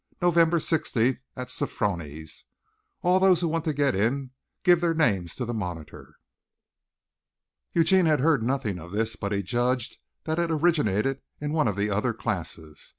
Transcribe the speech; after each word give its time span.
Nov. 0.19 0.33
16th. 0.33 1.19
at 1.35 1.49
Sofroni's. 1.51 2.45
All 3.03 3.19
those 3.19 3.41
who 3.41 3.47
want 3.47 3.65
to 3.65 3.71
get 3.71 3.93
in 3.93 4.31
give 4.63 4.81
their 4.81 4.95
names 4.95 5.35
to 5.35 5.45
the 5.45 5.53
monitor." 5.53 6.15
Eugene 7.73 8.07
had 8.07 8.19
heard 8.19 8.41
nothing 8.41 8.79
of 8.79 8.91
this, 8.93 9.15
but 9.15 9.31
he 9.31 9.43
judged 9.43 9.97
that 10.23 10.39
it 10.39 10.49
originated 10.49 11.21
in 11.39 11.51
one 11.53 11.67
of 11.67 11.75
the 11.75 11.91
other 11.91 12.13
classes. 12.15 12.89